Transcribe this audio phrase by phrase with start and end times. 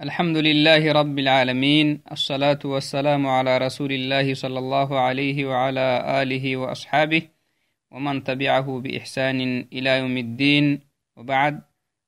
[0.00, 5.86] الحمد لله رب العالمين الصلاة والسلام على رسول الله صلى الله عليه وعلى
[6.22, 7.22] آله وأصحابه
[7.90, 10.80] ومن تبعه بإحسان إلى يوم الدين.
[11.16, 11.60] وبعد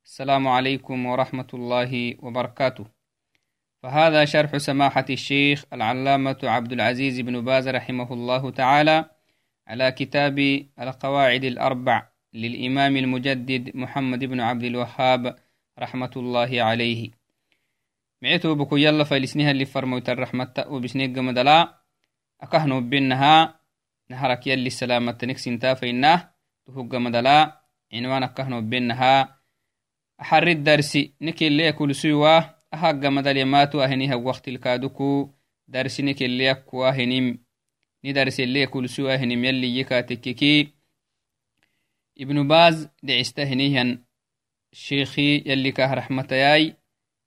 [0.04, 2.84] السلام عليكم ورحمة الله وبركاته.
[3.83, 9.04] فهذا شرح سماحة الشيخ العلامة عبد العزيز بن باز رحمه الله تعالى
[9.69, 10.38] على كتاب
[10.81, 15.37] القواعد الأربع للإمام المجدد محمد بن عبد الوهاب
[15.79, 17.21] رحمة الله عليه.
[18.23, 21.56] Micito buku yala failisnihalli farmoytan raxmatta obisnegammadala
[22.38, 23.58] akahnobbinaha
[24.08, 26.30] naharak yalli salamatanik sintafainah
[26.64, 27.58] tuhugamadala
[27.90, 29.14] cinwan akahnobbinaha
[30.18, 35.34] axarid darsi nikeleya kulsuiwa ahagamadalemaatu ahiniha waktilkaaduku
[35.68, 37.38] darsi nikeleyakuwa hinim
[38.02, 40.74] ni darseleya kulsuwa hinim yalli yikatekeki
[42.14, 43.98] ibnu baz dhicista hinihan
[44.72, 46.74] sheekhi yalli kah raxmatayai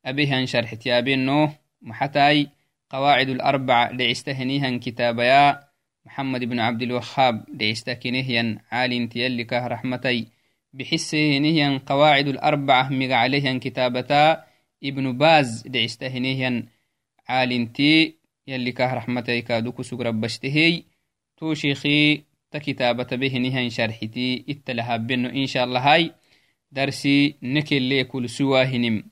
[0.06, 1.50] أبيهن شرحت يابينو
[1.82, 2.48] محتاي
[2.90, 5.60] قواعد الأربع دعستهنيهن كتابيا.
[6.06, 10.28] محمد بن عبد الوهاب دعستكنيهن عالين تيلك رحمتي.
[10.74, 14.44] بحسهنيهن قواعد الأربعة مغ عليهن كتابتا.
[14.84, 16.68] ابن باز دعستهنيهن
[17.30, 18.16] عالين تي
[18.48, 20.84] يلك رحمتي كادوك سقربشتهي
[21.38, 26.12] تو شيخي تكتابة بهنيهن شرحتي اتلهابينو إن شاء الله هاي.
[26.72, 29.04] درسي نكل لي كل سواهنم.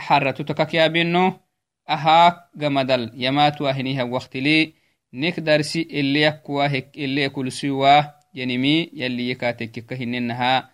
[0.00, 1.40] أحرتو تكاكيا بينو.
[1.88, 4.72] أهاك غمدل يماتو أهنيها وقتلي.
[5.14, 10.70] نك درسي اللي يكواه اللي يكول سيواه ينمي يلي يكاتك كهننها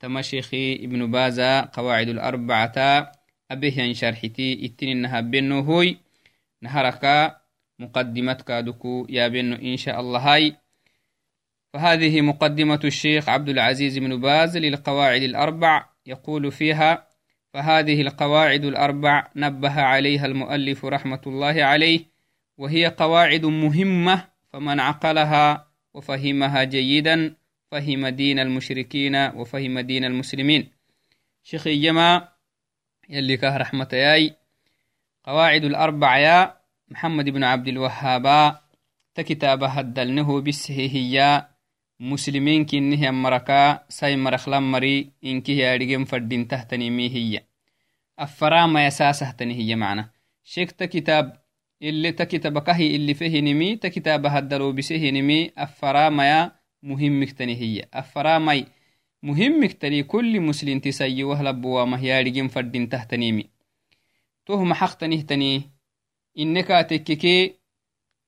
[0.00, 3.12] تمشيخي ابن بازا قواعد الأربعة.
[3.50, 5.98] أبيه ينشرحتي اتننها بينو هوي.
[6.62, 7.36] نهاركا
[7.78, 10.56] مقدمتك دكو يا بينو إن شاء الله هاي.
[11.72, 15.86] فهذه مقدمة الشيخ عبد العزيز بن باز للقواعد الأربع.
[16.06, 17.13] يقول فيها
[17.54, 22.00] فهذه القواعد الأربع نبه عليها المؤلف رحمة الله عليه
[22.58, 27.36] وهي قواعد مهمة فمن عقلها وفهمها جيدا
[27.70, 30.70] فهم دين المشركين وفهم دين المسلمين.
[31.42, 32.28] شيخ يما
[33.08, 34.34] يلي كه رحمة ياي.
[35.24, 36.56] قواعد الأربع يا
[36.88, 38.56] محمد بن عبد الوهاب
[39.14, 41.48] تكتاب هدلنه بالسهيهية
[42.00, 47.48] مسلمين كنه مركا ساي مرخلام مري إنكه يارجم فردين تحتني ميهية
[48.18, 50.10] أفرام يساسه تنهي معنا.
[50.44, 51.44] شيك كتاب
[51.82, 58.64] اللي تكتب كهي اللي فيه نمي تكتاب هدلو بسيه نمي أفرام يا مهم تنهي أفرام
[59.22, 60.40] مهم تلي كل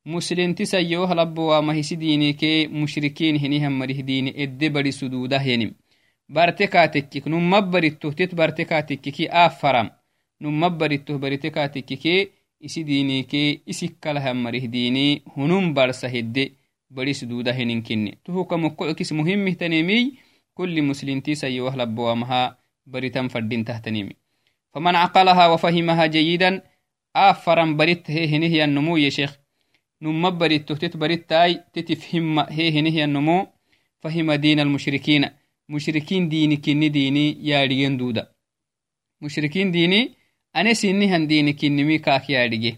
[0.06, 5.74] تككي مسلمti sayyoh labbowa mahisidiinike mushrikiin hinihan marihdiini edde bari suduudah yenim
[6.28, 9.90] barte kaatekkik numma barittoh tet barte kaatekkiki aafaram
[10.40, 12.30] numma barittoh barite kaatekkike
[12.60, 16.52] isidiinike isikkalahan marihdiini hunum barsa hedde
[16.90, 20.04] bari suduuda heninkinni tuhuka mokko'kis muhimmihtanemiy
[20.54, 22.56] kulli muslimti sayyoh labbowamaha
[22.86, 24.14] baritan faddintahtanimi
[24.72, 26.62] faman caqalaha wafahimها جيدا
[27.16, 28.96] آفرا بريت هي هنه النمو
[30.02, 33.46] نما بريتو تت بريتاي تتفهم هي هنه النمو
[34.00, 35.28] فهم دين المشركين.
[35.68, 38.30] مشركين ديني كني ديني ياريين دودا.
[39.20, 40.10] مشركين ديني
[40.56, 42.76] أنا سيني هن ديني كني مي كاك ياريجي.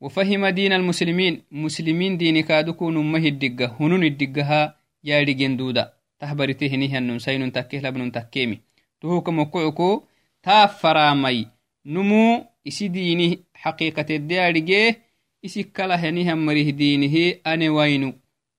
[0.00, 1.42] وفهم دين المسلمين.
[1.50, 5.92] مسلمين ديني كادوكو نمه الدقة هنون الدقها ياريجين دودا.
[6.22, 8.60] تحبرته هني هن سينون تكيه لبنون تكيمي
[9.00, 10.02] تهوك مقعكو
[10.42, 11.46] تافرامي
[11.86, 13.26] نمو isi diini
[13.62, 14.36] xaqiiqatedde
[15.42, 18.14] adhige isi kala henihan marih diinihi ane wainu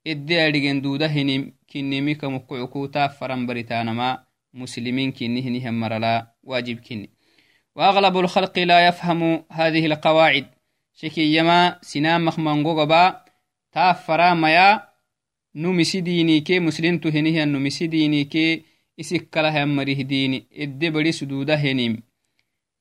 [0.06, 7.10] edde adhigen duuda hinim kinimi kamukucuku taa faran baritanama مسلمين كني هنيهم مرلا واجب كني
[7.76, 10.46] وأغلب الخلق لا يفهم هذه القواعد
[10.94, 13.26] شكي يما سنام مخمانغو غبا
[13.72, 14.88] تافرا ميا
[15.56, 18.64] نمسي ديني كي مسلم تهنيه نمسي ديني كي
[19.00, 22.04] إسكالها مريه ديني إدي بدي سدودة هنيم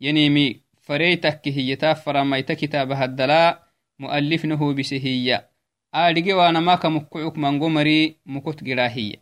[0.01, 3.62] ينيمي فريتك هي تافرا ميتا كتابها الدلاء
[4.03, 5.49] مؤلف نهو بسهية.
[5.95, 9.17] آدقي وأنا ما كمكعك منغو مري مكت قراهية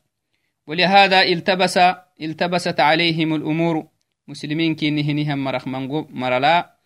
[0.67, 1.77] ولهذا التبس
[2.21, 3.87] التبست عليهم الأمور.
[4.29, 5.69] مسلمين كي نهنهم مرخ
[6.23, 6.77] مرلا.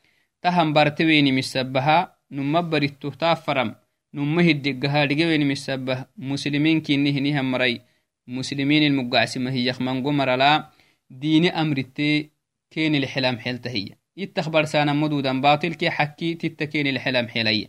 [0.43, 2.17] تهم برتويني مسبها.
[2.31, 3.75] نمبرتو تافرم.
[4.15, 6.05] نمه الدقها لقوين مسبه.
[6.17, 7.81] مسلمين كي نهنهم مري.
[8.27, 10.71] مسلمين المقعسمة هي منغو مرلا.
[11.11, 12.31] ديني أمرتي
[12.71, 17.69] كين الحلام حيلتهي يتخبر سانا مدودا باطل كي حكي تتكين الحلام حيلي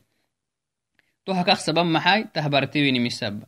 [1.53, 3.45] سبب محاي تهبرتويني مسبه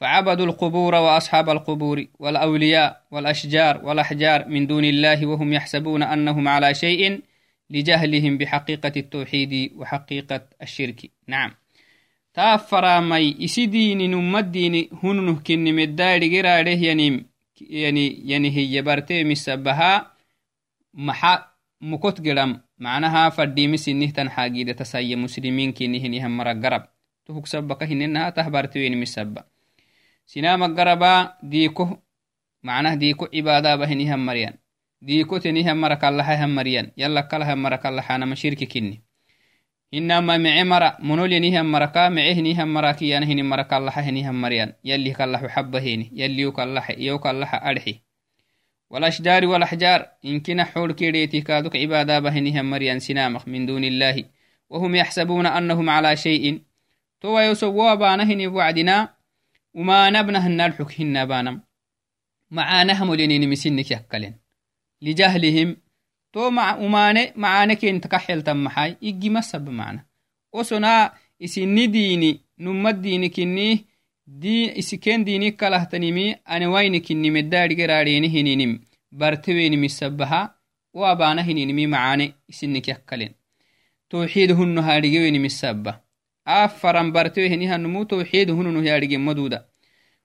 [0.00, 7.20] فعبدوا القبور وأصحاب القبور والأولياء والأشجار والأحجار من دون الله وهم يحسبون أنهم على شيء
[7.70, 11.10] لجهلهم بحقيقة التوحيد وحقيقة الشرك.
[11.26, 11.50] نعم.
[12.34, 17.26] تافرامي إسديني نمديني هننه كني مداري قراره يعني
[17.60, 20.12] يعني يعني هي برتي مسبها
[20.94, 21.46] محا
[21.80, 26.82] مكوت قرم معناها فرديمي سنه تنحاقيدة تسايا مسلمين كني هني هم مرقرب
[27.26, 29.44] تهك سبك هننها تهبرتوين مسبا
[30.26, 31.96] سنام قربا ديكو
[32.62, 34.54] معناه ديكو عبادة بهني هم مريان.
[35.02, 36.90] ديكو تني هم مرك الله هم مريان.
[36.96, 39.02] يلا كلا هم مرك الله حانا مشيرك كني.
[39.94, 43.92] إنما معي مرا منول ينيهم مركا معه نيهم مراكي يعني هني مركا الله
[48.92, 54.24] والأشجار والأحجار إن كنا حول كيريتي كادوك عبادة بهنيهم مريان سنامخ من دون الله.
[54.70, 56.62] وهم يحسبون أنهم على شيء.
[57.20, 59.14] تو يسووا بانهن وعدنا.
[59.74, 61.60] وما نبنه النالحك هن بانم.
[62.50, 64.34] معانهم لنين مسنك يكلن.
[65.02, 65.76] لجهلهم.
[66.32, 66.48] to
[66.80, 70.00] umane macane ken takaxeltan maxay igima sab macna
[70.52, 73.86] osona isini diini numa diini kinni
[74.40, 78.80] isiken dini kalahtanimi anewainikinimedaadhigeraadhenihininimi
[79.12, 80.54] bartewenimi sabaha
[80.94, 83.30] wo abaanahininimi macane isinikyakkalen
[84.08, 86.00] tawxiidhunoh adhigewenimi saba
[86.44, 89.64] afaran bartewehenihanumu tawxiidhununoh adhigemmaduda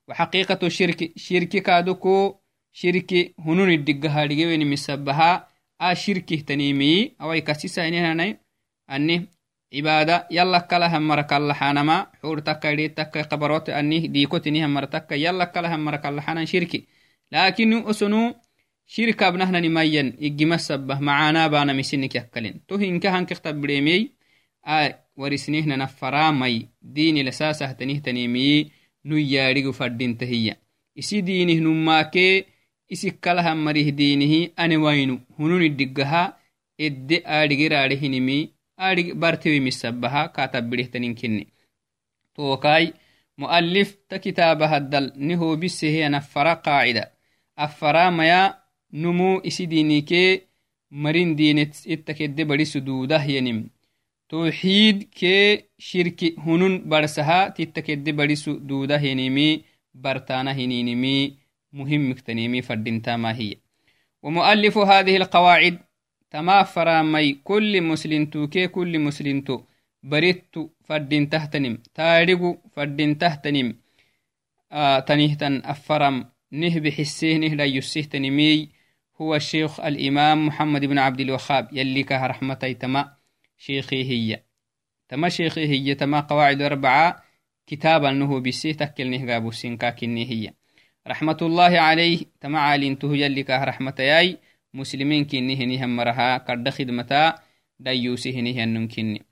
[0.08, 2.36] waxaqiiqatu shirki shirki kaaduku
[2.72, 8.36] shirki hununidhigahadhigewenimi sabaha a shirkihtanimiyi awaikasisainihanai
[8.86, 9.26] ani
[9.72, 16.46] cibaada yallakala hamarakallaxanama xur takka idhi takka qabarot anih diikotini hamar takka yallakala hamarakallaxanan
[17.90, 18.20] osonu
[18.94, 24.02] shirkaabnahnani mayan igima sabah macaanabaanamisinik yakkalin tu hinka hankiqtabidheemiyey
[24.64, 24.78] a
[25.20, 26.54] warisnihnana faraamay
[26.94, 28.72] diinilasaasahtanihtaniimiyi
[29.04, 30.54] nu yaadhigu fadhinta hiya
[31.00, 32.46] isi diinih nummaakee
[32.94, 36.22] isikkalahamarih diinihi ane waynu hununi dhiggaha
[36.86, 37.96] edde aadhigiraadhe
[39.22, 41.44] bartewimisabbaha katabidihtaninkinni
[42.34, 42.92] tokai
[43.40, 47.10] mu'allif ta kitaabahaddal ni hobisehe nafara qaacida
[47.56, 48.40] affaramaya
[48.92, 50.22] numu isi dinike
[50.90, 53.60] marin dinet ittakedde badisu duudah yenim
[54.28, 59.64] towxiid kee shirki hunun barsaha tittakedde badisu duudah yenimi
[59.94, 61.38] bartana hininimi
[61.72, 63.56] مهم تنيمي فردنتا هي
[64.22, 65.78] ومؤلف هذه القواعد
[66.30, 69.60] تما فرامي كل مسلم توكي كل مسلم تو.
[70.02, 70.54] بريت
[70.84, 73.76] فردين تهتنم تاريغو فردين تهتنم
[74.72, 76.24] آه تنهتن أفرم.
[76.52, 78.68] نهب حسيه نهلا يسيه تنمي.
[79.20, 81.68] هو الشيخ الإمام محمد بن عبد الوهاب.
[81.72, 83.14] يلي كه رحمتي تما.
[83.58, 84.42] شيخي هي.
[85.08, 85.94] تما شيخي هي.
[85.94, 87.22] تما قواعد أربعة.
[87.66, 90.54] كتابا نهو بسيه تكل نهجابو سنكا كني هي.
[91.06, 92.24] رحمة الله عليه.
[92.40, 94.38] تمعالين تهو يلك رحمة ياي.
[94.74, 97.34] مسلمين كني هنيهم مرها قد خدمتا
[97.80, 99.22] ديوسي هنيهن كني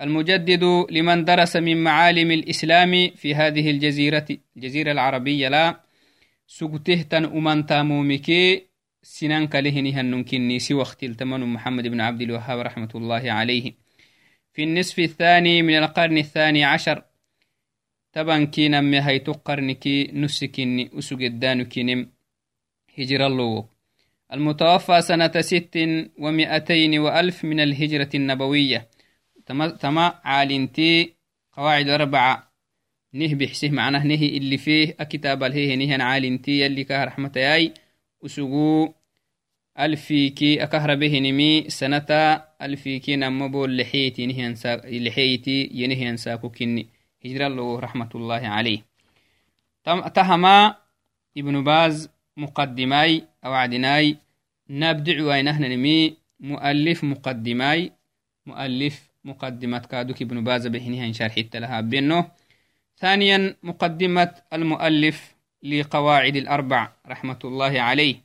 [0.00, 4.26] المجدد لمن درس من معالم الإسلام في هذه الجزيرة
[4.56, 5.80] الجزيرة العربية لا
[6.46, 8.62] سقته تن أمان تامومكي
[9.02, 13.72] سنان كلهنهن كني سوى اختلتمن محمد بن عبد الوهاب رحمة الله عليه.
[14.52, 17.02] في النصف الثاني من القرن الثاني عشر
[18.12, 22.00] tabankiname hayto qarniki nusikini usugeddanukinim
[22.96, 23.60] hijrallowo
[24.32, 25.78] المتوفى سنة ست
[26.18, 28.88] ومئتين وألف من الهجرة النبوية.
[29.80, 31.14] تما عالنتي
[31.52, 32.52] قواعد أربعة.
[33.14, 34.96] نه بحسه معناه نه اللي فيه.
[35.00, 37.74] أكتاب الهيه نهن عالنتي يلي كه رحمة ياي.
[38.26, 38.92] أسقو
[39.80, 41.70] ألفيكي أكهر به نمي.
[41.70, 42.06] سنة
[42.62, 46.86] ألفيكي نمبو لحيتي نهن ساك لحيتي ينهن ساكو كني.
[47.24, 48.84] هجرة له رحمة الله عليه.
[50.14, 50.76] تهما
[51.36, 54.16] ابن باز مقدماي أو عدناي
[54.70, 56.16] نبدع وينهن نمي.
[56.40, 57.92] مؤلف مقدماي.
[58.46, 62.30] مؤلف مقدمة كادوك ابن باز بهنها إن شرحت لها بينه.
[62.98, 68.16] ثانيا مقدمة المؤلف لقواعد الأربع رحمة الله عليه.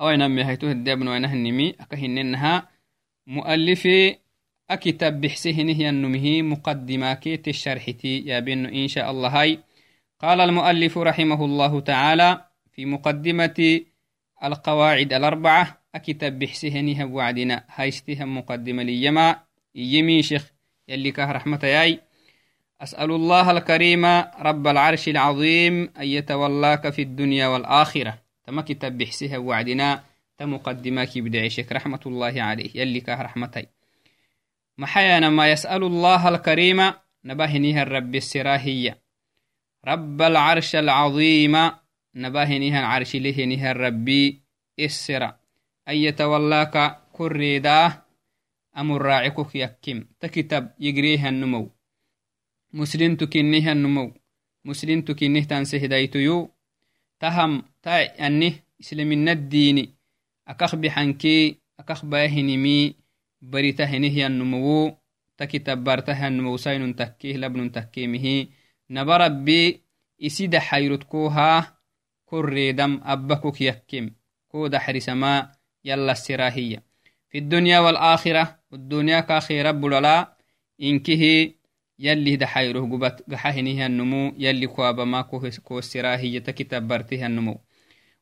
[0.00, 1.74] أو ينمي هيتوه الدابن وينهن نمي.
[1.80, 2.68] أكهننها.
[3.26, 4.16] مؤلفي
[4.70, 5.80] أكتب بحسهنه
[6.42, 9.58] مقدمة كيت الشرحتي يا بن إن شاء الله هاي.
[10.20, 12.45] قال المؤلف رحمه الله تعالى
[12.76, 13.80] في مقدمة
[14.44, 17.64] القواعد الأربعة أكتب بحسهنه وعدنا.
[17.74, 19.40] هايستها مقدمة ليما
[19.74, 20.52] يمي شيخ
[20.88, 22.00] يلي كه رحمة ياي.
[22.80, 24.04] أسأل الله الكريم
[24.40, 28.18] رب العرش العظيم أن يتولاك في الدنيا والآخرة.
[28.46, 30.04] تما كتب بحسها وعدنا.
[30.38, 32.70] تمقدمة كبدعي شيخ رحمة الله عليه.
[32.74, 33.66] يلي كه رحمتي
[34.78, 36.92] محيانا ما يسأل الله الكريم
[37.24, 38.98] نباهنيها الرب السراهية.
[39.86, 41.70] رب العرش العظيم
[42.16, 44.40] العرش لهنيها الربي
[44.78, 45.38] السرا
[45.88, 48.02] أن يتولاك كريدا
[48.76, 50.08] أمر راعكك يكيم.
[50.20, 51.70] تكتب يجريها النمو.
[52.72, 54.14] مسلم تكنيها النمو.
[54.64, 56.50] مسلم تكنيه تنسه دايتيو
[57.20, 59.94] تهم تا أنه إسلام الديني
[60.48, 62.94] أكخ بحنكي أكخ باهنمي.
[63.42, 64.96] بريته نهي النمو.
[65.38, 66.56] تكتب برته النمو.
[66.56, 67.36] سين تكيه
[72.26, 74.14] كريدم أبكك يكيم
[74.48, 75.52] كود حرسما
[75.84, 76.82] يلا السراهية
[77.30, 80.36] في الدنيا والآخرة الدنيا كاخير بللا
[80.82, 81.52] إنكه
[81.98, 87.60] يلي دا حيره قبت قحهنه النمو يلي كوابا ما كو السراهية تكتب برته النمو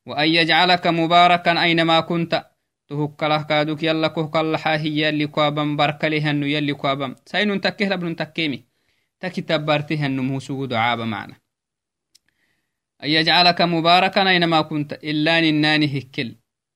[0.06, 2.50] وأن يجعلك مباركا أينما كنت.
[2.88, 5.08] تهكله كادوك يلا كهكالحا هي.
[5.08, 8.64] يلي كوابا بركله النو يلي كوابا ساينون تكيه لبنون تكيمي
[9.20, 11.43] تكتب برته النمو سوق دعابا معنا.
[13.04, 14.92] أن يجعلك مباركا أينما كنت.
[14.92, 16.34] إلا نناني هكل.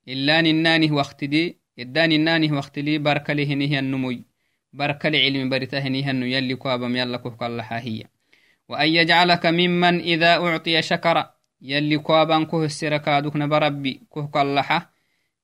[0.08, 4.24] إلا نناني وقت دي إدان نناني وقت لي بركله نهي النموي.
[4.72, 8.04] بركل علم برته نهي النو يلي كوابا يلا كهكالحا هي
[8.68, 11.26] وأن يجعلك ممن إذا أعطي شكر.
[11.62, 14.92] يلي كوابان كه السركادوك نبربي كه كاللحة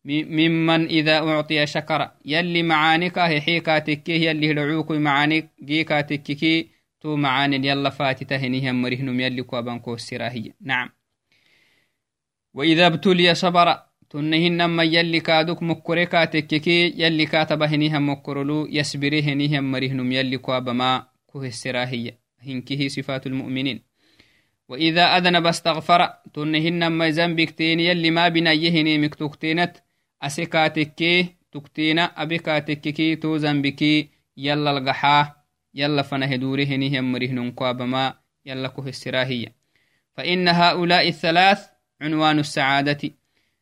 [0.05, 2.11] ممن إذا أعطي شكر.
[2.25, 5.49] يلي معانيك حيكا تكيه يلي هلعوك معانيك.
[5.65, 6.74] جيكا تككي
[7.05, 10.89] تو معاني يلا فاتته نهم مرهنم يلي كوابان كه السراهية نعم
[12.55, 13.79] وإذا ابتلي صبر
[14.11, 21.07] تنهن ما يلي كادوك مكركا تككي يلي كاتبه نهم مكرلو يسبره نهم مرهنم يلي كوابما
[21.33, 23.83] كه السراهية هنكه صفات المؤمنين
[24.69, 26.01] وإذا أذنب استغفر
[26.35, 29.77] تنهن ما ذنبك تين يلي ما بنيهني مكتوكتينت
[30.23, 35.44] أسكاتكي تكتينا أبكاتككي تو ذنبكي يلا القحاه
[35.75, 38.15] يلا فنهدوره نهم مرهن قابما
[38.47, 39.55] يلا كه السراهية.
[40.17, 41.67] فإن هؤلاء الثلاث
[42.01, 43.11] عنوان السعادة.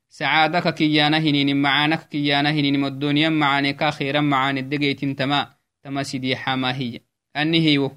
[0.08, 6.76] سعادك كيانا هنين معانك كيانا هنين مدونيا معانك خيرا معاني الدقيت تما تما سيدي حما
[6.76, 7.00] هي.
[7.36, 7.92] أني هيو.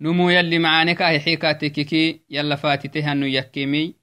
[0.00, 3.94] نمو يلي معانك أي حيكا تككي يلا فاتته أنو يكيمي.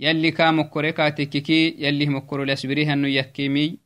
[0.00, 3.78] يلي كا مكوريكا تككي يلي مكورو لسبريه أنو يكيمي.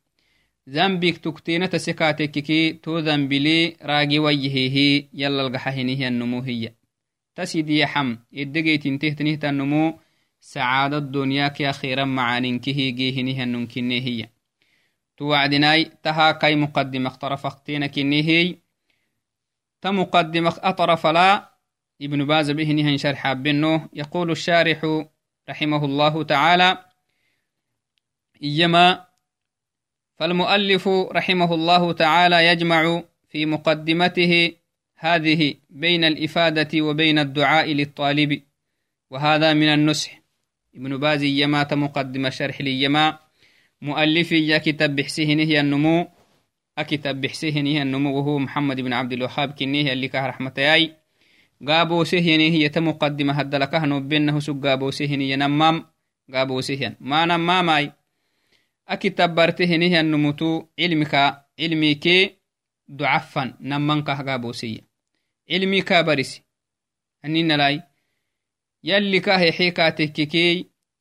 [7.35, 9.99] تسيدي حم إدقيت انتهتنه النمو.
[10.39, 14.29] سعادة الدنيا كي أخيرا معانينكه جيهنه النمكنه هي
[15.17, 18.55] توعدناي تها كي مقدمة اخترفختين كنه
[19.81, 21.53] تمقدمة أطرف لا
[22.01, 25.05] ابن باز به نهن شرح بنه يقول الشارح
[25.49, 26.85] رحمه الله تعالى
[28.43, 29.12] إيما
[30.15, 34.51] فالمؤلف رحمه الله تعالى يجمع في مقدمته
[34.97, 38.41] هذه بين الإفادة وبين الدعاء للطالب
[39.11, 40.21] وهذا من النسح
[40.75, 43.19] ابن باز يما تمقدم شرح ليما
[43.83, 46.07] مؤلف يا كتاب بحسه نهي النمو.
[46.77, 50.93] أكتب بحسهنه النمو وهو محمد بن عبد الوهاب كنيه اللي كه رحمة ياي.
[51.67, 55.85] قابو سهيني هي تمقدمة هدلكه نوبينه سوق قابو سهيني نمام.
[56.33, 57.91] قابو سهين ما نماماي
[58.85, 62.37] akitab barte henihiannumutu cilmika cilmikee
[62.87, 64.83] ducafan namankahgaboseya
[65.47, 66.43] cilmikaa barisi
[67.23, 67.81] aninalai
[68.83, 70.55] yalli kahexikatekkekey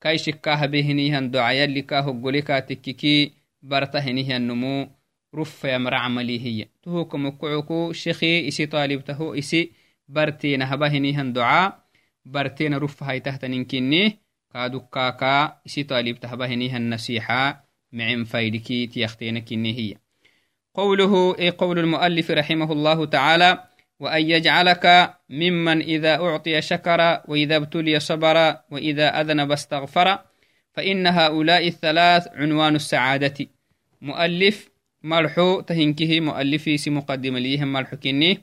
[0.00, 4.88] كاي شكاه بهنيها يلي كاه قوليكا تككي برتهنيها النمو
[5.34, 6.68] رف يمر عملي هي.
[6.82, 9.72] تهوكم كعكو شيخي إسي طالبته إسي
[10.08, 11.86] برتين هبهنيها دعاء
[12.24, 14.18] برتين رف هاي تحت ننكني
[14.52, 20.05] كادوكاكا إسي طالبته هبهنيها النسيحة معن فايدكي تيختين كني هي.
[20.76, 23.64] قوله أي قول المؤلف رحمه الله تعالى
[24.00, 30.18] وأن يجعلك ممن إذا أعطي شكر وإذا ابتلي صبر وإذا أذنب استغفر
[30.72, 33.46] فإن هؤلاء الثلاث عنوان السعادة.
[34.00, 34.70] مؤلف
[35.02, 38.40] مرحو تهنكه مؤلفي سي مقدم ليهم مرحو كني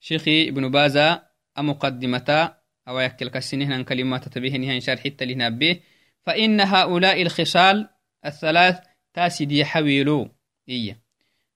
[0.00, 1.22] شيخي ابن بازا
[1.58, 2.56] أمقدمتا
[2.88, 5.80] أو يكل كسنهن كلمات تبهنها شرح التلهنبه
[6.22, 7.88] فإن هؤلاء الخصال
[8.26, 8.78] الثلاث
[9.14, 10.28] تاسدي حويلو.
[10.68, 10.99] إيه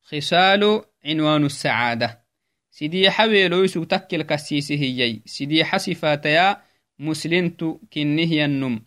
[0.05, 2.25] خصال عنوان السعادة.
[2.71, 6.57] سيدي حويلو يسو تكل كسيسي هي سيدي حسفاتيا
[6.99, 8.83] مسلمتو كنه النم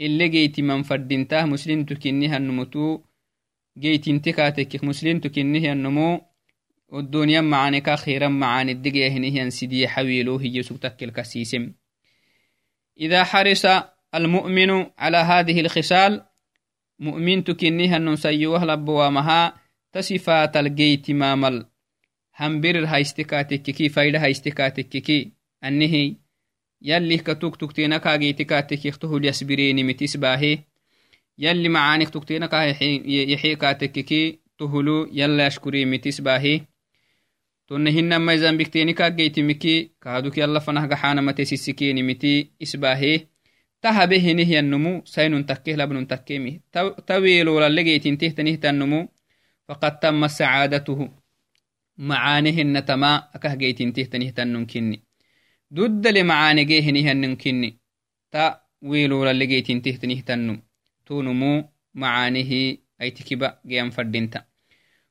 [0.00, 3.00] اللي جيتي من فردنته مسلمتو كنه النمتو
[3.78, 6.20] جيتي انتكاتك مسلمتو كنه النمو
[6.88, 11.72] والدنيا معاني الدقيا هنه سيدي حويلو هي يسو تكل كسيسم.
[13.00, 13.66] إذا حرص
[14.14, 16.24] المؤمن على هذه الخصال
[16.98, 19.63] مؤمن تكنيها ننسيوه لبوامها.
[19.94, 21.66] تصفات الجيت مامل.
[22.36, 25.32] همبر هايستكاتككي فايدة هايستكاتككي
[25.64, 26.14] أنه
[26.82, 30.58] يلي كتوك تكتينا كاجيتكاتك يختهو اليسبريني متسباهي
[31.38, 32.64] يلي معانك تكتينا
[33.06, 36.60] يحيكاتككي تهلو يلا يشكري متسباهي
[37.68, 42.02] تنهن ما زنبكتيني كاجيتمكي كادوك يلا فنه غحانا متسسكيني
[49.68, 51.24] فقد تم سعادته.
[51.98, 55.04] معانهن تما أكه جيت انتهت نهت النمكني
[55.70, 57.80] دد لمعاني جيه نه النمكني
[58.30, 60.62] تا ويلو للي جيت انتهت نهت النم
[61.06, 64.44] تونمو معانه أي تكبا جيان فردنتا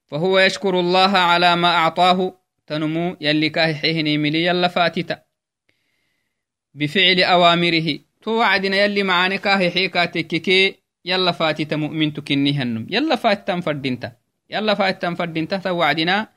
[0.07, 2.39] فهو يشكر الله على ما أعطاه.
[2.67, 5.23] تنمو يلي كاهحيهني ملي يلا فاتتا
[6.73, 7.99] بفعل أوامره.
[8.21, 14.22] توعدنا يلي معاني كاهحيكا تككي يلا فاتت مؤمن تكنيها النم يلا فاتت انفردنتا
[14.53, 16.27] يلا فاتتا فردينتا تو وعدنا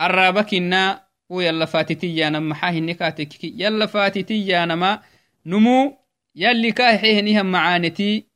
[0.00, 0.82] الرابكنا
[1.28, 5.00] ويلا فاتتي نما حاهن كاتككي يلا فاتتي نما
[5.46, 5.96] نمو.
[6.34, 8.26] يلي كاهي حيهنيهم معانتي.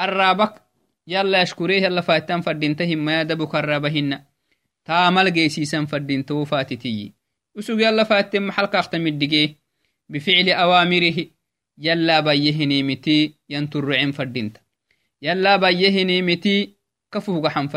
[0.00, 0.62] الرابك
[1.06, 4.24] يلا يشكريه يلا فاتتا فردينتا هم يدبك الرابهن
[4.84, 7.12] تامل جيسيسا فردينتو فاتتي
[7.56, 9.54] وسوق يلا فاتتا محلقا اختمد
[10.08, 11.26] بفعل أوامره
[11.78, 14.60] yallaa bayyehinimiti yanturrucen fadinta
[15.20, 16.78] yallaa bayyehinimiti
[17.10, 17.68] kafuhgaxan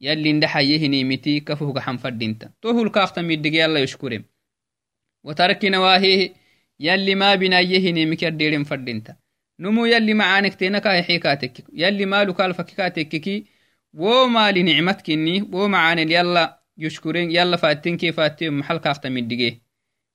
[0.00, 4.22] fadinta yallindhaxayyehinimiti kafuhgaxan fadinta to hulkaaqtamidige yalla yoshkurem
[5.24, 6.34] watarki nawaahihi
[6.78, 9.16] yalli maa binayyehinimiki addeeren fadinta
[9.58, 13.46] numu yalli macaanektenakaahexikaatekkik yalli maalukalfakikaatekkiki
[13.94, 19.60] wo maali nicmatkini wo macaanel yalla yoshkuren yalla faattenkee faatte maxalkaaqtamidige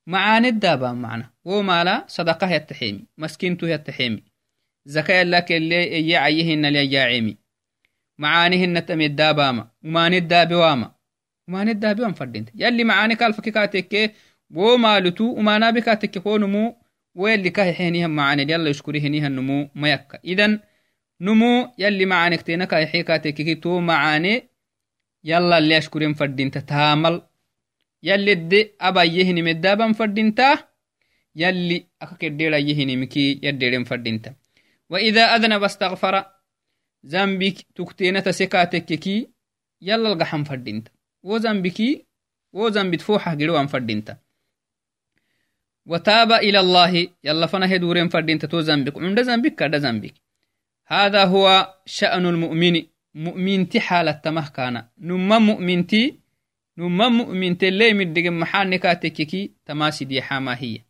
[0.06, 4.24] macaaneddaabaa macna wo maala sadaqah yattaxeemi maskintuh yattaxeemi
[4.86, 7.41] zaka yallakelle eye
[8.22, 10.88] cayyehinalyayaacemi macaanihinnatamedaabaama umaanedaabewaama
[11.48, 14.02] umaanedaabewan fadhinte yalli macaani kalfaki kaatekke
[14.58, 16.64] wo maalutu umaanaabe kaatekke konumu
[17.16, 20.60] wo yalli kahexenihan macaanel yalla ishkurihenihan numu mayakka idan
[21.20, 24.34] numu yalli macaanektena kahexe kaatekkeki to macaane
[25.24, 27.22] yalla alle ashkuren fadhinta taamal
[28.02, 30.56] yallidde abayyehinimedaaban fadhintaa
[31.36, 34.34] yalli aka keddeerayyehinimiki yaddeeren fadhinta
[34.90, 36.22] waida adnaba astagfara
[37.04, 39.30] zambik tukteenata sekaatekkeki
[39.82, 40.92] yallalgaxan fadhinta
[41.24, 42.06] wo zambiki
[42.54, 44.18] wo zambit fooxah girowan fadhinta
[45.86, 50.14] وتاب إلى الله يلا فنا هدورين فردين تتو زنبك عند زنبك كرد زنبك
[50.88, 52.84] هذا هو شأن المؤمن
[53.16, 56.22] مؤمن تي حالة تمه كان نما مؤمن تي
[56.78, 60.82] numa mu'mintele middigen maxaanikatekeki tamasidi xama hiya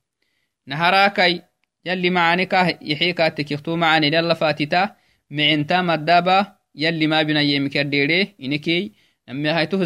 [0.65, 1.41] naharakai
[1.83, 4.95] yalli macanikah yaxiikatekiktu macanel yalla fatita
[5.35, 6.37] micinta madaba
[6.83, 8.83] yalli mabinayemikadere inekey
[9.27, 9.81] namihaytoh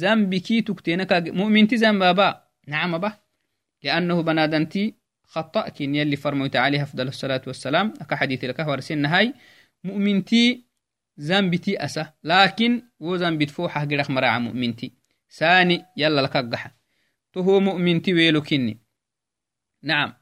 [0.00, 2.28] zambiki tuktenaka mu'minti zambaba
[2.72, 3.10] nacmaba
[3.82, 7.94] لأنه بنادنتي خطأ كين يلي فرموت عليه أفضل الصلاة والسلام.
[8.00, 9.34] أكا حديث لك ورسين هاي
[9.84, 10.64] مؤمنتي
[11.16, 12.12] زنبتي أسا.
[12.24, 14.92] لكن و زنبت فوحة قرق مراع مؤمنتي.
[15.28, 16.70] ساني يلا لكقح
[17.32, 18.80] تهو مؤمن تويلو كني
[19.82, 20.14] نعم.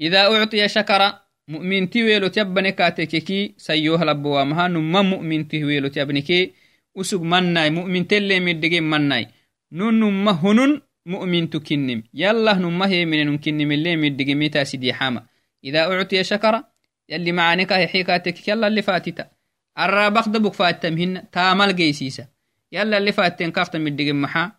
[0.00, 1.12] إذا أعطي شكر
[1.48, 6.54] mu'minti weelotyabane kaatekeki sayyohlabbowamaha numa mu'minti weelotyabneke
[6.94, 9.26] usug mannai mu'mintelle middege mannai
[9.70, 12.02] nu numa hunun mu'mintu kinnim.
[12.12, 15.26] Yallah numa heeminenun kinnimille middege mitasidihama
[15.62, 16.64] ida uctiya shakara
[17.08, 19.28] yalli macaneka hexe kaatekeki yallalli faatita.
[19.74, 22.24] Arrabakda buk faattamhinna taamal geysiisa
[22.70, 24.52] yallalli faatten kakta middege maxa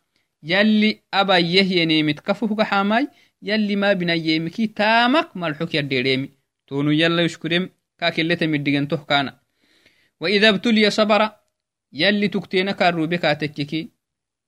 [0.44, 3.08] yalli abayyeh yeneemit kafuhga xamai
[3.42, 6.30] yalli ma binayeemiki taamak malxuk yaddeereemi.
[6.66, 9.40] Tonu yalla yushkurem kakilete middigen toh kana
[10.20, 11.28] waida btuliya sabara
[11.92, 13.92] yalli tuktena karrube katekkiki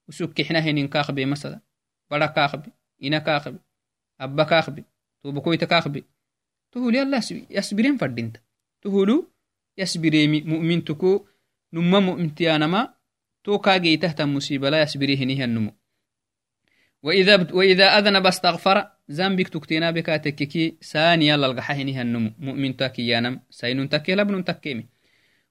[0.08, 1.62] usukkixna henin kakbe masala
[2.10, 3.60] bara kakbe ina kakbe
[4.17, 4.84] abba kakbe
[5.21, 6.03] tubakoyta kakbe
[6.71, 8.39] tuhulu yalla yasbiren fadinta
[8.82, 9.15] tuhulu
[9.77, 11.27] yasbireemi mu'mintuku
[11.71, 12.93] numma mu'mintiyanama
[13.43, 15.71] to kageitahtan musibala yasbire henihannumu
[17.03, 24.43] وإذا وإذا أذنب استغفر تكتينا بك تككي ثانيا للقحهنها النمو مؤمن تكيانم سين تكي لبن
[24.43, 24.86] تكيمي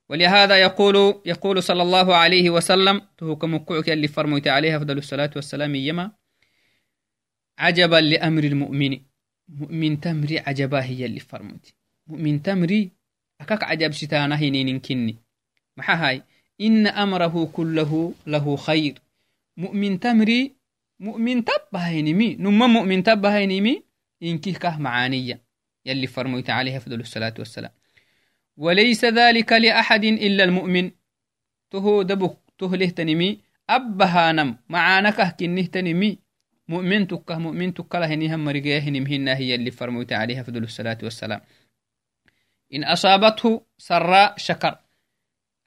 [0.09, 5.75] ولهذا يقول يقول صلى الله عليه وسلم تهكم مقعك اللي فرميت عليه أفضل الصلاة والسلام
[5.75, 6.11] يما
[7.59, 9.01] عجبا لأمر المؤمن.
[9.49, 11.67] مؤمن تمري عجبا هي اللي فرميت
[12.07, 12.91] مؤمن تمري
[13.41, 15.17] أكاك عجب ستانا هنين كني.
[15.77, 16.23] محا هاي
[16.61, 18.95] إن أمره كله له خير.
[19.57, 20.56] مؤمن تمري
[21.01, 23.83] مؤمن تبهينمي نما مؤمن تبهينمي
[24.23, 25.43] إنكي كه معانية.
[25.87, 27.71] يلي فرميت عليه أفضل الصلاة والسلام.
[28.57, 30.91] وليس ذلك لأحد إلا المؤمن.
[31.71, 33.41] تهو دبك تهله تنمي.
[33.71, 36.19] أبهانم معانكه كنه تنمي.
[36.69, 41.41] مؤمن تكه مؤمن تكه لهنهم مرقيه نمهن هي اللي فرميت عليه أفضل الصلاة والسلام.
[42.75, 44.79] إن أصابته سراء شكر.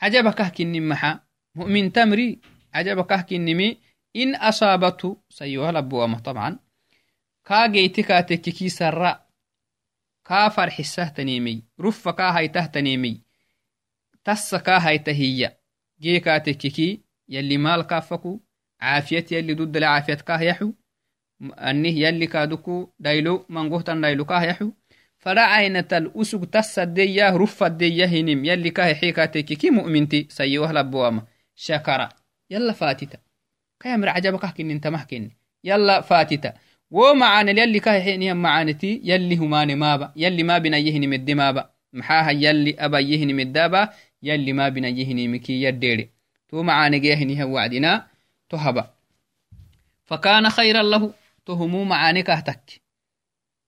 [0.02, 1.20] عجبك كن محا
[1.56, 2.40] مؤمن تمري.
[2.74, 3.78] عجبك كنمي.
[4.14, 6.60] In asaabatu sayohalabbuwama طبعا
[7.44, 9.20] kaageyti kaatekkiki sarra
[10.24, 13.16] kaa farxisahtanimey rufa kaa haytahtanimey
[14.24, 15.50] tassa kaa hayta hiya
[16.02, 18.42] gee kaatekkiki yalli maal kaafaku
[18.82, 20.68] caafiyat yalli duddale caafiyat kaah yaxu
[21.58, 24.68] anih yalli kaaduku dhaylo mangohtan dhaylo kaah yaxu
[25.24, 31.22] fadhacaynatal usug tassadeyah rufaddeya hinim yalli kaa hexii kaatekkiki mu'minti sayowahlabbuwama
[31.56, 32.10] shakara
[32.50, 33.18] yalla faatita
[33.80, 35.32] كيامر عجبك كن تمه كن
[35.64, 36.54] يلا فاتتا
[36.92, 42.76] ومعان يلي كهحينها معانتي يلي همان مابا يلي ما بنا يهني مد مابا محاها يلي
[42.80, 43.90] أبا يهني مدابا
[44.24, 46.10] يلي ما بنا يهني مكي يديري.
[46.50, 48.08] تو معان جيهنها وعدنا
[48.50, 48.94] تهبا
[50.06, 51.14] فكان خيرا له
[51.46, 52.82] تهمو معاني كهتك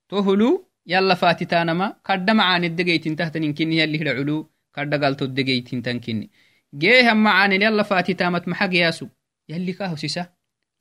[0.09, 4.49] تهلو يلا فاتتانما كرد معاني الدقيتين تهتن كني يلي هلعلو.
[4.75, 6.29] كرد قلتو الدقيتين تنكني.
[6.75, 9.07] جيهم معاني يلا فاتتامت محق ياسو.
[9.51, 10.29] يلي كاهسسة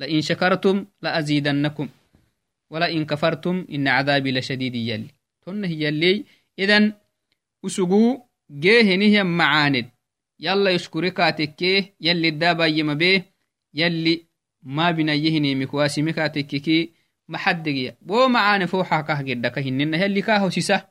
[0.01, 1.89] لئن شكرتم لأزيدنكم.
[2.71, 5.09] ولئن كفرتم إن عذابي لشديد يلي.
[5.47, 6.25] تنه يلي.
[6.59, 6.93] إذن
[7.67, 9.91] أسقو جيه نهي معاند.
[10.41, 11.63] يلا يشكركاتك
[12.01, 13.33] يلي الدابا يمبيه
[13.75, 14.27] يلي
[14.63, 16.91] ما بنا يهني مكواسي مكاتككي
[17.29, 20.89] محدقيا بو معاني فوحا كاه قدك هنن يلي كاهسسة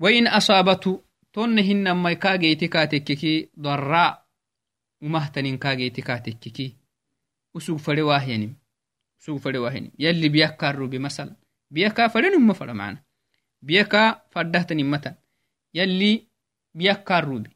[0.00, 2.12] وإن أصابته تنهن ما
[5.02, 6.76] كاجيتي كاتككي kageeti katekkiki
[7.54, 8.54] usug fare wahyanim
[9.20, 11.36] usug fare wahyanim yalli biyakkaa rubi masala
[11.70, 12.98] biyakaa farenumma fara mana
[13.62, 15.14] biyakaa faddahtanimatan
[15.72, 16.28] yalli
[16.74, 17.50] biyakkaa rubi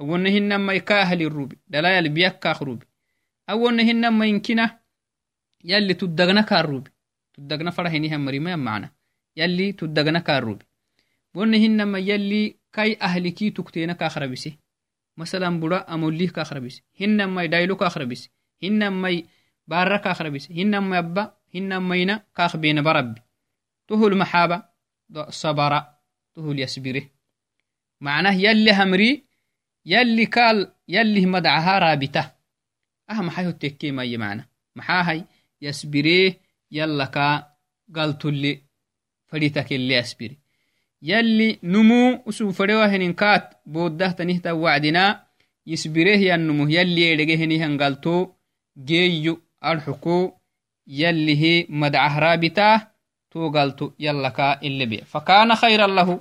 [0.00, 2.86] awonna hinamai kaahali rubi dalayal biyakkaak rubi
[3.46, 4.78] awonna hinama inkina
[5.64, 6.90] yalli tuddagna kaa rubi
[7.32, 8.88] tuddagna farahinihan marimayan mana
[9.36, 10.64] yalli tuddagna kaa rubi
[11.34, 12.96] wonna hinama yalli kai
[15.20, 18.30] ahlikii tukteena kaakrabise masalan bura amolih ka akhrabis hinamai daylo ka akhrabis
[18.62, 19.26] hinamai
[19.66, 23.20] barra ka akhrabis hinamai abba hinamayna ka akhbena barabbi
[23.86, 24.70] tuhul maxaba
[25.30, 25.80] sabara
[26.34, 27.02] tuhul yasbire
[28.00, 29.24] macnah yalli hamri
[29.84, 32.22] yalli kaal yallih madcaha raabita
[33.08, 34.44] ah maxay hottekkemaye macna
[34.76, 35.24] maxaahay
[35.60, 36.38] yasbiree
[36.70, 37.56] yalla kaa
[37.88, 38.52] galtulle
[39.30, 40.36] fadhitakelle yasbire
[41.02, 45.26] يلي نمو أسو فريوهن كات بوده تنهتا وعدنا
[45.66, 48.28] يسبره ينمو يلي يدقهني هنغالتو
[48.78, 50.32] جيو الحكو
[50.86, 52.90] يلي هي مدعه رابطة
[53.30, 54.96] تو قالتو يلا كا اللي بي.
[54.96, 56.20] فكان خيرا له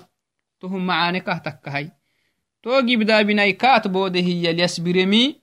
[0.59, 1.91] تهم معاني كهتكهي
[2.63, 5.35] تو جبدا بناي كات بوده يلي يسبرمي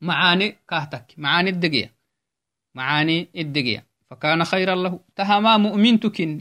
[0.00, 1.94] معاني كهتك معاني الدقية
[2.74, 6.40] معاني الدقية فكان خيرا له تهما مؤمن تكن.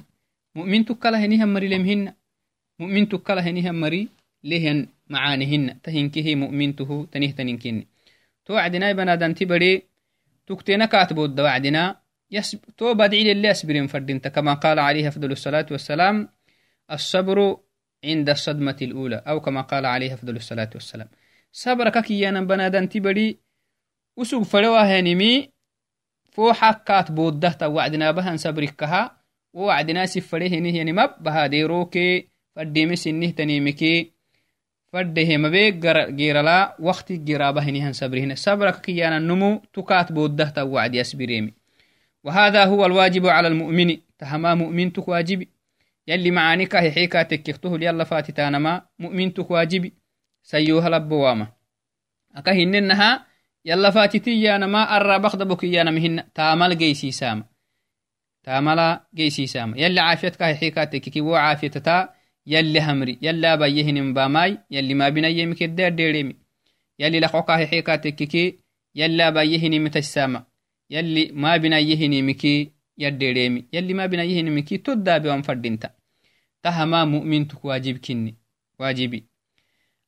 [0.60, 2.13] مؤمن تكلا هنيهم مري لمهن
[2.80, 4.10] مؤمن تكلا هنيهم مري
[4.43, 5.82] لهن معانهن.
[5.84, 7.86] تهنكه مؤمنته تنه تنكن
[8.45, 9.84] تو عدنا بنادن تبري
[10.48, 11.84] تكتنا كاتبو وعدنا
[12.32, 16.30] يسب تو بدعي لله يسبرين فردنت كما قال عليه أفضل الصلاة والسلام
[16.91, 17.58] الصبر
[18.06, 21.08] عند الصدمة الأولى أو كما قال عليه أفضل الصلاة والسلام.
[21.52, 23.38] صبرك كيانا بنادان تبري
[24.17, 25.50] وسوق فلوا هنمي
[26.32, 29.19] فو حكات بوده وعدنا بها صبركها
[29.54, 34.12] ووعدنا سفره هنه يعني مب بها ديروكي فديمي سنه تنيمكي.
[34.94, 35.72] فده مبي
[36.12, 41.54] جيرلا وقت جرابة هنه صبرهن صبرك كيانا النمو تكات بودة وعد يسبريمي.
[42.24, 43.98] وهذا هو الواجب على المؤمن.
[44.20, 45.50] تهما مؤمن واجبي.
[46.08, 49.94] يلي معانيك حيكا تكيخته يلا فاتتانما مؤمن واجبي.
[50.44, 51.48] سيوها لبواما
[52.36, 53.26] أكا هننها
[53.66, 57.46] يلا فاتتي يانما أرى بخدبك يانما هن تامل جيسي سام
[58.50, 59.76] تامل جيسي سام.
[59.78, 62.10] يلي عافيتك حيكا تكيكي وعافيتتا
[62.48, 66.36] يلي همري يلا بيهن باماي يلي ما بنا يمك الدير ديريمي.
[67.00, 68.60] يلي لقوكا حيكا تكيكي
[68.96, 70.46] يلا بيهن متسامة
[70.90, 75.90] يلي ما بنا يهن مكي يديريمي يلي ما بنا يهن مكي تدا بيوم فردينتا
[76.64, 78.36] تهما مؤمنتك واجب كني
[78.80, 79.26] واجبي.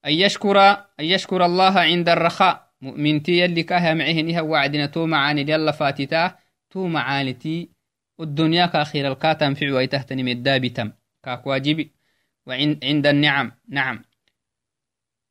[0.06, 0.58] أن يشكر
[1.00, 2.72] أن يشكر الله عند الرخاء.
[2.82, 6.36] مؤمنتي يلي كاها معهنها وعدنا تو معاني يلا فاتتا
[6.70, 7.81] تو معانتي
[8.24, 10.92] الدنيا كأخير الكاتم في ويتهتني مدابتم
[11.24, 11.92] كاك واجبي
[12.46, 13.52] وعند النعم.
[13.68, 14.04] نعم.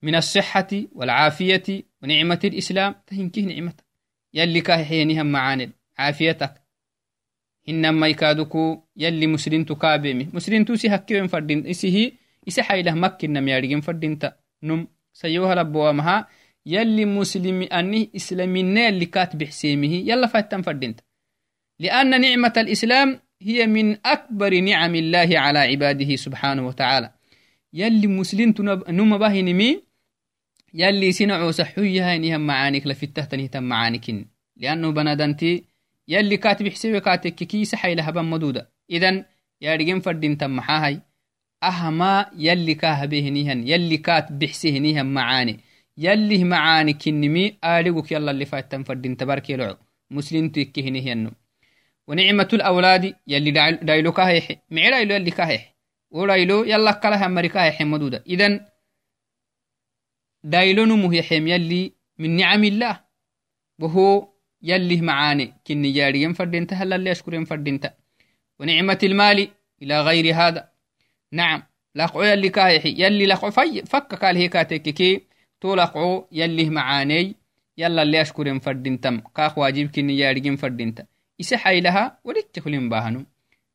[0.03, 2.94] من الصحة والعافية ونعمة الإسلام.
[3.07, 3.74] تهنكه نعمة.
[4.35, 6.55] يلي كاه حينها معاني عافيتك.
[7.68, 11.66] إنما يكادوكو يلي مسلم تكابيمي مسلم توسي هكيوين فردين.
[11.66, 12.12] إسيه
[12.48, 14.37] إسي حيله مكين نم يارجين فردين تا.
[14.62, 14.88] نم.
[15.12, 16.29] سيوها لبوامها.
[16.66, 19.87] يلي مسلم أني إسلامين اللي كاتب حسيمه.
[19.87, 20.96] يلا فاتن فردين
[21.81, 27.11] لأن نعمة الإسلام هي من أكبر نعم الله على عباده سبحانه وتعالى.
[27.73, 28.55] يلي مسلم
[28.88, 29.83] نم باهنمي
[30.75, 35.64] يلي سنعو سحويها نهم معانك لفتة تنهتم معانك لأنه بنادنتي
[36.09, 38.71] يلي كاتب حسيوي كاتك كيس حي لهبا مدودة.
[38.90, 39.25] إذن
[39.61, 41.01] يارجين فردين تم محاهي
[41.62, 45.61] أهما يلي كاه بهنيهن يلي كات بحسهنيهن معاني.
[45.99, 49.77] يلي معاني كنمي آلقك يلا اللي فاتن فردين تبارك يلعو.
[50.11, 51.31] مسلم تكهنيهن
[52.11, 53.51] ونعمة الأولاد يلي
[53.83, 54.49] دايلو كاهيح.
[54.70, 55.75] معي دايلو يلي كاهيح.
[56.11, 58.25] ودايلو يلا كلها مريكاهيح مدودة.
[58.27, 58.66] إذن
[60.44, 63.01] دايلو نمو يحيم يلي من نعم الله.
[63.79, 64.29] وهو
[64.62, 65.55] يلي معاني.
[65.66, 67.94] كني جاريا فردينتا هل اللي أشكرين فردينتا
[68.59, 69.49] ونعمة المال
[69.83, 70.68] إلى غير هذا.
[71.33, 71.62] نعم.
[71.94, 75.23] لقعو يلي كايحي يلي لقعو في فك قال هي كاتككي
[75.61, 77.35] تو يلي معاني.
[77.79, 81.19] يلا اللي أشكرين فردينتم كاخ واجب كني جاريا فردينتا إسي
[81.57, 83.24] حيلها ولك تخلين باهنو.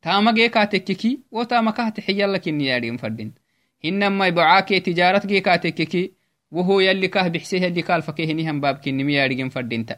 [0.06, 3.42] تاما جي كاتككي وتاما كاتحي يلا كني جاريا فردينتا
[3.86, 6.12] هنما يبعاكي تجارت جي كاتككي
[6.52, 9.96] وهو يلي كاه بحسيه يلي قال فكيه نهم باب كني ميارجين فردينتا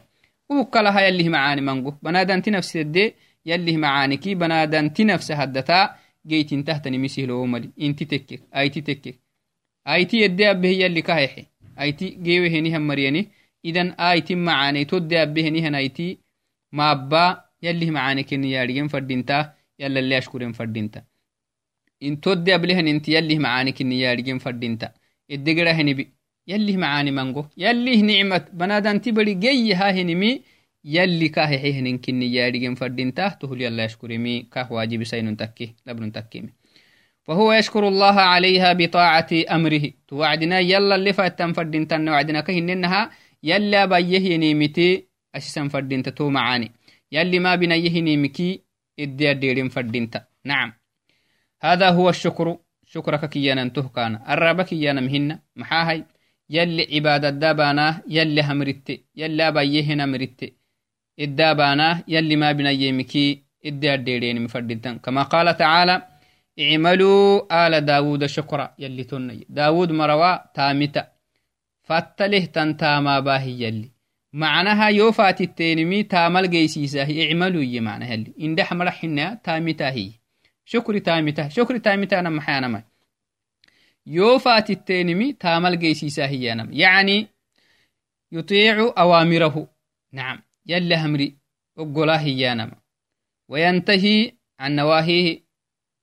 [0.50, 3.14] وكلها يليه معاني منقو بنادنتي نفس الدي
[3.46, 5.94] يليه معانيكي بنادنتي نفس هدتا
[6.26, 9.14] جيت انتهتني مسيه لو ملي إنتي تكك آيتي تكك
[9.88, 11.46] آيتي يدي ابه يلي كايحي
[11.80, 12.82] آيتي جيوه هنيهم
[17.62, 21.02] يليه معانيك نياريين فردينتا يلا اللي اشكرين فردينتا.
[22.04, 24.86] in todde ablehen inti yallih macaanikin yaadhigen fadhinta
[25.28, 26.04] eddegerahenibi
[26.48, 30.42] يلي معاني مانجو يلي نعمة بنادان تبري جي ها هنمي
[30.84, 34.42] يلي كاه حيهن كني يارجن فردين تحته يلا يشكر مي.
[34.42, 35.74] كاه واجب سين تكي.
[35.86, 36.52] لبن تكيمي
[37.22, 39.90] فهو يشكر الله عليها بطاعة أمره.
[40.08, 43.10] توعدنا يلا اللي فاتن فردين تن وعدنا كهننها.
[43.42, 46.72] يلا بيه نيمتي أسسا فردين تو معاني.
[47.12, 48.62] يلي ما بنيه نيمكي
[48.98, 50.10] إدي الديرين فردين
[50.44, 50.72] نعم.
[51.62, 52.58] هذا هو الشكر.
[52.86, 54.20] شكرك كيانا تهكان.
[54.28, 55.42] الرابك كيانا مهنا.
[55.56, 56.04] محاهي.
[56.50, 60.52] يلي عبادة دابانا يلي همرت يلي أبايهن همرت
[61.18, 66.02] الدابانا يلي ما بنا يمكي إدي الديرين مفردين كما قال تعالى
[66.60, 68.74] اعملوا آل داود شكرا.
[68.78, 71.08] يلي تني داود مروا تامتا.
[71.82, 73.97] فاتله تنتاما باهي يلي.
[74.32, 80.10] معناها يوفات التينمي تامل جيسيسا اعملوا يي معناها يلي إن دح مرحنا تامتا هي.
[80.64, 82.82] شكري تامتا شكري تامتا أنا محانا ما
[84.16, 87.28] yoo faatiteenimi taamal geysiisaa hiyyanam yacni
[88.32, 89.68] yuطiicu awaamirahu
[90.12, 91.26] nacam yalla hamri
[91.76, 92.76] oggolaa hiyyanama
[93.48, 95.40] وينتهي عن نواهيه.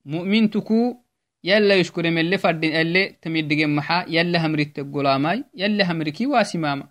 [0.06, 0.98] مؤمن تكو
[1.44, 6.88] يلا يشكر من اللي فرد اللي تميد محا يلا همرت الغلاماي يلا همركي واسماما.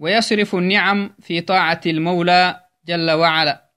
[0.00, 3.70] ويصرف النعم في طاعة المولى جل وعلا.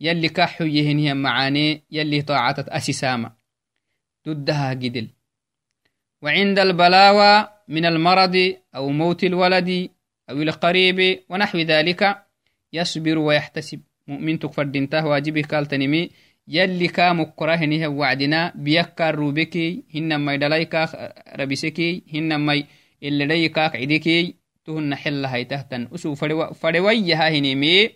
[0.00, 3.32] يلي كحو يهنها معاني يلي طاعة أسساما.
[4.28, 5.08] ضدها جدل
[6.22, 9.90] وعند البلاوى من المرض أو موت الولد
[10.30, 12.26] أو القريب ونحو ذلك
[12.72, 13.80] يصبر ويحتسب.
[14.06, 16.10] مؤمن تكفر دينته واجبه قال تنمي
[16.48, 22.62] يلي كا مكره هنيه وعدنا بيكا روبكي هنما يدلايكا ربسكي هنما
[23.02, 24.34] اللي عدكي
[24.66, 25.88] تهن حل هاي تهتن.
[25.94, 26.14] أسو
[26.54, 27.90] فرويها هنيمي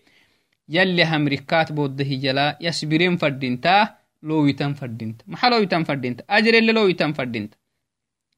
[0.68, 2.58] يلي همركات بوده جلا.
[2.60, 4.00] يسبرين فردينتا.
[4.22, 7.56] لويتن فردينتا محا لويتن فردينتا أجر اللي لويتن فردينتا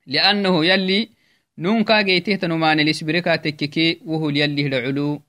[0.07, 1.09] لأنه يلي
[1.59, 5.23] نونكا جيته تنمان الاسبركا تككي وهو يلي العلو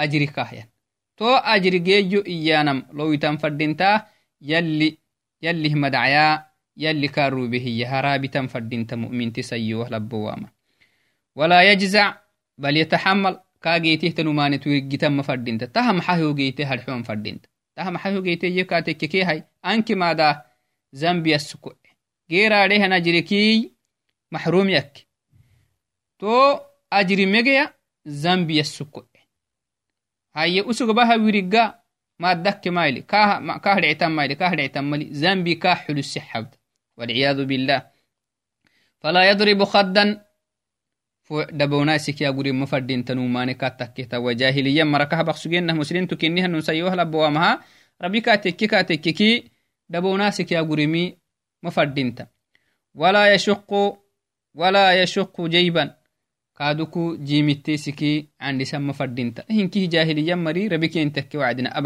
[0.00, 0.68] أجري كاهيا.
[1.16, 4.06] تو أجري جيجو إيانم لويتن فردينتا.
[4.42, 4.98] يلي
[5.42, 8.96] يلي مدعيا يلي كارو به يهرابتا فردينتا
[12.58, 19.22] بل يتحمل كاجيته تنمان تويجتم فردينتا تهم حيو جيته هرحوم فردينتا تهم حيو جيته يكاتككي
[19.22, 19.44] هاي.
[19.64, 20.44] أنك ماذا
[20.92, 21.76] زنبي السكوع
[22.30, 23.74] غير عليها نجركي
[24.32, 25.08] محروم يك.
[26.18, 26.58] تو
[26.92, 27.74] أجري مجيا
[28.06, 29.06] زنبي السكوع
[30.36, 31.82] هاي أسوق بها ويرقا
[32.18, 33.02] ما دك مايلي.
[33.02, 34.34] كاه كاه دعتم مايلي.
[34.34, 36.48] كاه دعتم مالي زنبي كاه حلو السحب.
[36.96, 37.90] والعياذ بالله.
[39.00, 40.27] فلا يضرب خدا
[41.32, 47.60] دبوناسك يا قريب مفردين تنوماني كاتكيتا وجاهليا مركها بقسجينه مسلم تكنيها نسيوها لبوامها
[48.02, 49.44] ربي كاتكي كاتككي
[49.88, 51.16] دبوناسك يا قريمي
[51.62, 52.26] مفردينتا
[52.94, 53.98] ولا يشق
[54.54, 55.94] ولا يشق جيبا
[56.58, 61.78] كادوكو جيمتيسكي عندي سما فردينتا هنكي جاهليا مري ربي كين تكي وعدنا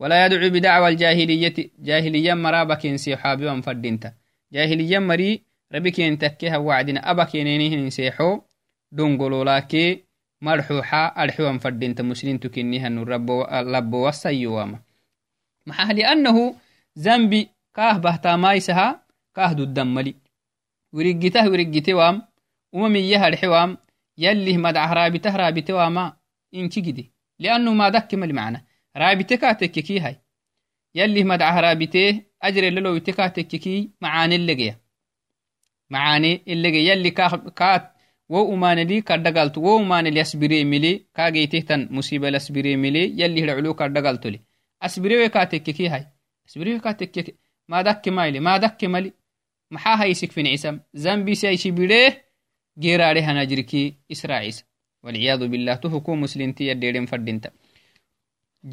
[0.00, 4.14] ولا يدعو بدعوى الجاهلية جاهلية مرابك انسي حابي وانفردينتا
[4.52, 5.42] جاهلية مري
[5.72, 8.40] ربك ينتكيها وعدنا أبك ينينيه نسيحو
[8.92, 10.04] دونغولو لاكي
[10.42, 14.82] مرحوحا أرحوان فردينتا مسلين تكنيها لبو والسيوام
[15.66, 16.54] محا لأنه
[16.98, 20.14] ذنبي كاه بهتا مايسها كاه دودن ملي.
[20.92, 22.22] ورقته ورقته وام
[22.76, 23.70] umamiye harxewam
[24.24, 26.04] yallih madcah raabitah raabitewama
[26.58, 27.04] inki gidi
[27.42, 28.58] liannu madakki mali macna
[29.00, 30.00] raabite kaa tekkekii
[30.98, 32.10] yallih madcah raabitee
[32.46, 34.74] ajrelelowite kaa tekkekii macaanelegeya
[35.92, 37.10] macaane elege yalli
[37.60, 37.84] kaat
[38.32, 44.38] wo umaneli kaddagaltu wo umaneli asbiremili kaageytehtan musibal asbiremili yalli hidaculu kaddagaltoli
[44.86, 46.04] asbirewe kaa tekkekii hay
[46.46, 47.32] asbirewe kaa tekkeke
[47.68, 49.12] maadakki maile maadakke mali
[49.70, 52.08] maxaa haysik fincisam zambisi aishibidhee
[52.78, 54.64] geeraadhe hanajirki israa'isa
[55.02, 57.50] walciyadu billah tuhuku muslinti yaddeedhen fadhinta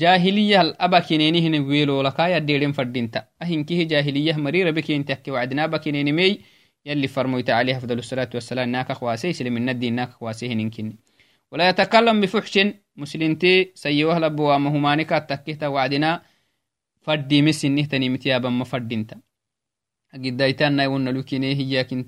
[0.01, 6.33] jahiliyah abakinenihine weelolaka yaddeedhen fadhinta ahinkihi jahiliyah mari rabe kenti akke wacdina abakinenimey
[6.85, 10.95] يلي فرميت عليه أفضل الصلاة والسلام ناك خواسي سلم الندي ناك خواسي هنكني
[11.51, 12.59] ولا يتكلم بفحش
[12.95, 16.21] مسلمتي سيوه لبوا مهمانك التكيت وعدنا
[17.01, 19.17] فردي مسنه تنمتيا بما فردينتا
[20.13, 21.23] قد دايتان نايون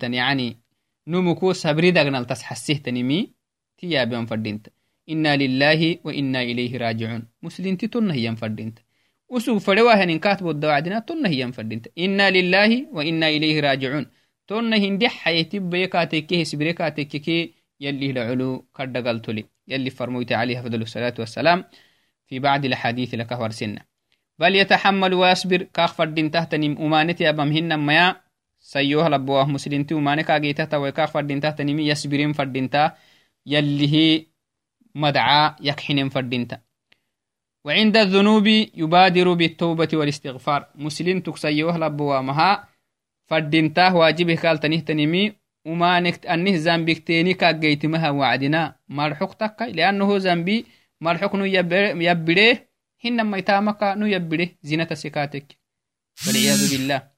[0.04, 0.58] يعني
[1.08, 3.34] نمكو صبري دغنال تسحسه تنمي.
[3.78, 4.68] تيابن فردينت.
[5.10, 7.28] إنا لله وإنا إليه راجعون.
[7.44, 8.80] مسلمتي تن هي فردينت.
[9.30, 11.88] وسوق فدوا هنين كاتبو الدوعدنا تن هي فردينت.
[11.98, 14.06] إنا لله وإنا إليه راجعون.
[14.48, 17.28] تن هندي حياتي بيكاتك سبريكاتك
[17.80, 21.64] يلي لعلو كردقلتلي يلي فرموت عليه أفضل الصلاة والسلام
[22.28, 23.86] في بعض الحديث لك ورسنا
[24.40, 28.25] بل يتحمل ويصبر كاخ فردين تحت نم أمانتي أبمهن ميا.
[29.08, 32.98] لبواه مسلمتي ومانكا جيتا تويكا فردينتا تنمي يسبرين فردينتا
[33.46, 34.26] يليه
[34.96, 36.62] مدعا يكحن فردينتا
[37.66, 40.68] وعند الذنوب يبادر بالتوبة والاستغفار.
[40.76, 42.70] مسلم تكسيوه لبواه مها
[43.30, 45.34] فردينتا واجبه قال تنيه تنمي
[45.66, 48.76] ومانك أنه زنبك تيني كاقيت مها وعدنا.
[48.90, 50.66] مرحق تكا لأنه زنبي
[51.02, 52.70] مرحق نو يبريه
[53.06, 55.58] هنما يتامك نو يبريه زينة سكاتك.
[56.28, 57.15] والعياذ بالله.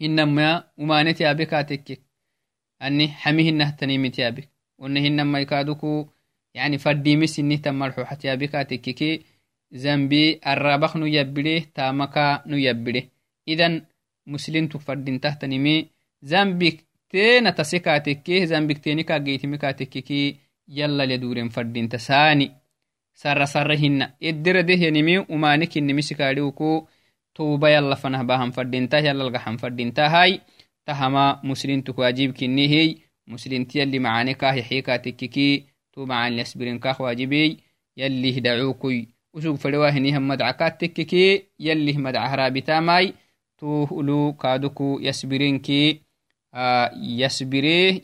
[0.00, 2.00] Hinama umanet yaabek atekkek
[2.80, 6.10] ani hami hinah tanimit yaabek one hinama ikaduku
[6.54, 9.08] yani faddimis inihtan marxuxat yaabek atekkeke
[9.72, 13.00] zambi arabak nu yabbide tamaka nu yabbide
[13.46, 13.74] idan
[14.26, 15.88] muslimtuk faddintahtanimi
[16.22, 16.76] zambik
[17.10, 20.20] tena tase katekke zambik teni kageitimi katekkeki
[20.78, 22.46] yallale duren faddinta saani
[23.20, 26.97] sarra sarra hinna edderadehyanimi umanikinimisikadiuku توبا
[27.40, 30.40] يلا فنه باهم فردينتا يلا القحم فردينتا هاي.
[30.86, 32.96] تهما مسلم تكواجيب كني هي.
[33.26, 37.58] مسلم يلي معاني كاه يحيكا تككي تو معان يسبرين كاه واجبي.
[37.96, 43.14] يلي هدعوكي وسوق فدواه نيهم مدعكات تككي يلي مدعه رابطا ماي.
[43.58, 46.02] تو هلو كادوكو يسبرينكي
[46.54, 48.00] آه يسبريه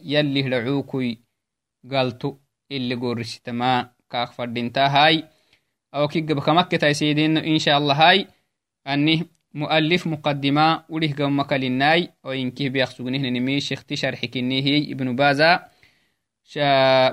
[8.87, 15.61] أني مؤلف مقدمة وله قم مكالناي وإنكه بيخسقنه نمي شيختي شرح كنيه ابن بازا.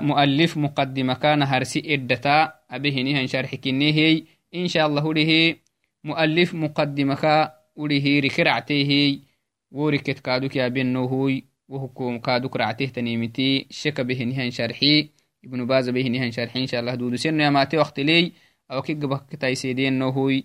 [0.00, 4.22] مؤلف مقدمة كان هرسي إدتا أبيه نهن شرح كنيه
[4.54, 5.56] إن شاء الله له
[6.04, 9.18] مؤلف مقدمة وله ركرعته
[9.70, 13.66] وركت كادوك يا بنوهوي وحكوم كادوك رعته تنيمتي.
[13.70, 15.08] شك به نهن شرحي.
[15.44, 16.60] ابن باز به نهن شرحي.
[16.60, 18.32] إن شاء الله دودو سن يا ماتي وقت لي.
[18.70, 20.44] أو كي قبك تايسيدين نوهوي